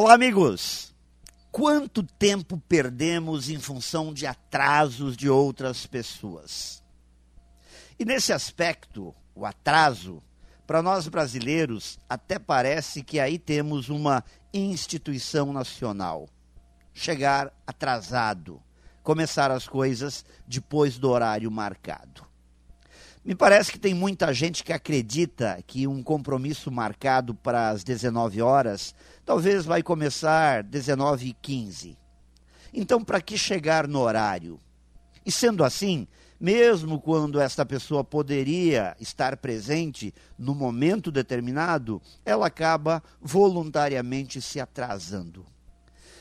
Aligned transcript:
Olá, 0.00 0.14
amigos! 0.14 0.94
Quanto 1.50 2.04
tempo 2.04 2.56
perdemos 2.68 3.50
em 3.50 3.58
função 3.58 4.14
de 4.14 4.28
atrasos 4.28 5.16
de 5.16 5.28
outras 5.28 5.86
pessoas? 5.86 6.80
E 7.98 8.04
nesse 8.04 8.32
aspecto, 8.32 9.12
o 9.34 9.44
atraso, 9.44 10.22
para 10.68 10.80
nós 10.82 11.08
brasileiros, 11.08 11.98
até 12.08 12.38
parece 12.38 13.02
que 13.02 13.18
aí 13.18 13.40
temos 13.40 13.88
uma 13.88 14.22
instituição 14.54 15.52
nacional. 15.52 16.28
Chegar 16.94 17.52
atrasado, 17.66 18.62
começar 19.02 19.50
as 19.50 19.66
coisas 19.66 20.24
depois 20.46 20.96
do 20.96 21.10
horário 21.10 21.50
marcado. 21.50 22.24
Me 23.28 23.34
parece 23.34 23.70
que 23.70 23.78
tem 23.78 23.92
muita 23.92 24.32
gente 24.32 24.64
que 24.64 24.72
acredita 24.72 25.62
que 25.66 25.86
um 25.86 26.02
compromisso 26.02 26.70
marcado 26.70 27.34
para 27.34 27.68
as 27.68 27.84
19 27.84 28.40
horas 28.40 28.94
talvez 29.22 29.66
vai 29.66 29.82
começar 29.82 30.62
19 30.62 31.28
e 31.28 31.32
15. 31.34 31.98
Então, 32.72 33.04
para 33.04 33.20
que 33.20 33.36
chegar 33.36 33.86
no 33.86 34.00
horário? 34.00 34.58
E 35.26 35.30
sendo 35.30 35.62
assim, 35.62 36.08
mesmo 36.40 36.98
quando 36.98 37.38
esta 37.38 37.66
pessoa 37.66 38.02
poderia 38.02 38.96
estar 38.98 39.36
presente 39.36 40.14
no 40.38 40.54
momento 40.54 41.12
determinado, 41.12 42.00
ela 42.24 42.46
acaba 42.46 43.02
voluntariamente 43.20 44.40
se 44.40 44.58
atrasando. 44.58 45.44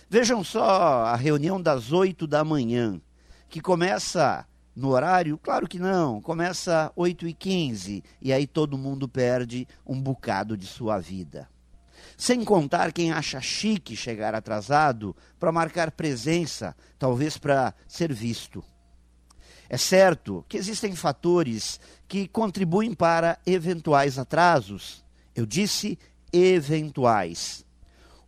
Vejam 0.10 0.44
só 0.44 1.06
a 1.06 1.16
reunião 1.16 1.62
das 1.62 1.94
8 1.94 2.28
da 2.28 2.44
manhã, 2.44 3.00
que 3.48 3.62
começa 3.62 4.46
no 4.78 4.90
horário? 4.90 5.40
Claro 5.40 5.68
que 5.68 5.80
não. 5.80 6.22
Começa 6.22 6.92
8 6.96 7.28
e 7.28 7.34
15 7.34 8.04
e 8.22 8.32
aí 8.32 8.46
todo 8.46 8.78
mundo 8.78 9.10
perde 9.10 9.68
um 9.84 10.00
bocado 10.00 10.56
de 10.56 10.68
sua 10.68 11.00
vida. 11.00 11.50
Sem 12.16 12.46
contar 12.46 12.94
quem 12.94 13.12
acha 13.12 13.42
chique 13.42 13.96
chegar 13.96 14.36
atrasado 14.36 15.16
para 15.40 15.52
marcar 15.52 15.92
presença, 15.92 16.76
talvez 17.00 17.40
para 17.40 17.74
ser 17.88 18.14
visto. 18.14 18.64
É 19.68 19.78
certo 19.78 20.46
que 20.48 20.58
existem 20.58 20.96
fatores 20.96 21.80
que 22.08 22.28
contribuem 22.28 22.94
para 22.94 23.40
eventuais 23.48 24.20
atrasos. 24.20 25.04
Eu 25.36 25.46
disse 25.46 25.98
eventuais. 26.32 27.66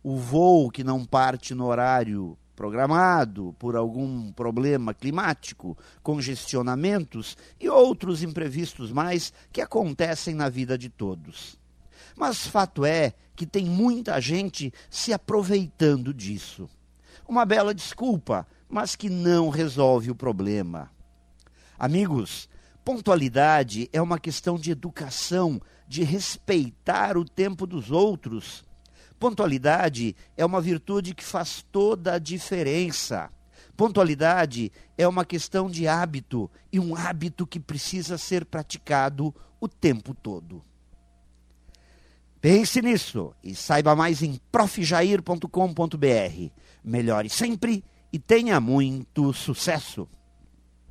O 0.02 0.16
voo 0.16 0.68
que 0.68 0.82
não 0.82 1.04
parte 1.04 1.54
no 1.54 1.66
horário 1.66 2.36
programado 2.60 3.56
por 3.58 3.74
algum 3.74 4.30
problema 4.32 4.92
climático, 4.92 5.78
congestionamentos 6.02 7.34
e 7.58 7.70
outros 7.70 8.22
imprevistos 8.22 8.92
mais 8.92 9.32
que 9.50 9.62
acontecem 9.62 10.34
na 10.34 10.50
vida 10.50 10.76
de 10.76 10.90
todos. 10.90 11.58
Mas 12.14 12.46
fato 12.46 12.84
é 12.84 13.14
que 13.34 13.46
tem 13.46 13.64
muita 13.64 14.20
gente 14.20 14.74
se 14.90 15.10
aproveitando 15.10 16.12
disso. 16.12 16.68
Uma 17.26 17.46
bela 17.46 17.72
desculpa, 17.72 18.46
mas 18.68 18.94
que 18.94 19.08
não 19.08 19.48
resolve 19.48 20.10
o 20.10 20.14
problema. 20.14 20.90
Amigos, 21.78 22.46
pontualidade 22.84 23.88
é 23.90 24.02
uma 24.02 24.18
questão 24.18 24.58
de 24.58 24.70
educação, 24.70 25.62
de 25.88 26.02
respeitar 26.02 27.16
o 27.16 27.24
tempo 27.24 27.66
dos 27.66 27.90
outros 27.90 28.62
Pontualidade 29.20 30.16
é 30.34 30.46
uma 30.46 30.62
virtude 30.62 31.14
que 31.14 31.22
faz 31.22 31.62
toda 31.70 32.14
a 32.14 32.18
diferença. 32.18 33.30
Pontualidade 33.76 34.72
é 34.96 35.06
uma 35.06 35.26
questão 35.26 35.68
de 35.68 35.86
hábito 35.86 36.50
e 36.72 36.80
um 36.80 36.96
hábito 36.96 37.46
que 37.46 37.60
precisa 37.60 38.16
ser 38.16 38.46
praticado 38.46 39.34
o 39.60 39.68
tempo 39.68 40.14
todo. 40.14 40.64
Pense 42.40 42.80
nisso 42.80 43.34
e 43.44 43.54
saiba 43.54 43.94
mais 43.94 44.22
em 44.22 44.40
profjair.com.br. 44.50 46.50
Melhore 46.82 47.28
sempre 47.28 47.84
e 48.10 48.18
tenha 48.18 48.58
muito 48.58 49.34
sucesso! 49.34 50.08